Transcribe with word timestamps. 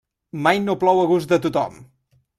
Mai 0.47 0.61
no 0.63 0.75
plou 0.85 1.03
a 1.03 1.05
gust 1.13 1.35
de 1.35 1.41
tothom. 1.47 1.81